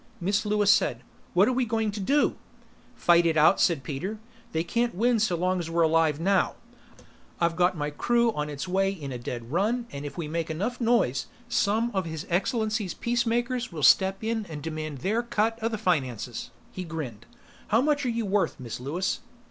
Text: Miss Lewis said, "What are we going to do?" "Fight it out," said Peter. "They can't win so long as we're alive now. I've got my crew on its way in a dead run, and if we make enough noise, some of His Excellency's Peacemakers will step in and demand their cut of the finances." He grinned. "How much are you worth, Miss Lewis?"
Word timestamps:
Miss 0.19 0.47
Lewis 0.47 0.71
said, 0.71 1.03
"What 1.35 1.47
are 1.47 1.53
we 1.53 1.63
going 1.63 1.91
to 1.91 1.99
do?" 1.99 2.35
"Fight 2.95 3.23
it 3.27 3.37
out," 3.37 3.61
said 3.61 3.83
Peter. 3.83 4.17
"They 4.51 4.63
can't 4.63 4.95
win 4.95 5.19
so 5.19 5.35
long 5.35 5.59
as 5.59 5.69
we're 5.69 5.83
alive 5.83 6.19
now. 6.19 6.55
I've 7.39 7.55
got 7.55 7.77
my 7.77 7.91
crew 7.91 8.33
on 8.33 8.49
its 8.49 8.67
way 8.67 8.91
in 8.91 9.11
a 9.11 9.19
dead 9.19 9.51
run, 9.51 9.85
and 9.91 10.03
if 10.03 10.17
we 10.17 10.27
make 10.27 10.49
enough 10.49 10.81
noise, 10.81 11.27
some 11.47 11.91
of 11.93 12.05
His 12.05 12.25
Excellency's 12.31 12.95
Peacemakers 12.95 13.71
will 13.71 13.83
step 13.83 14.23
in 14.23 14.47
and 14.49 14.63
demand 14.63 14.97
their 15.01 15.21
cut 15.21 15.59
of 15.59 15.69
the 15.69 15.77
finances." 15.77 16.49
He 16.71 16.83
grinned. 16.83 17.27
"How 17.67 17.79
much 17.79 18.03
are 18.03 18.09
you 18.09 18.25
worth, 18.25 18.59
Miss 18.59 18.79
Lewis?" 18.79 19.19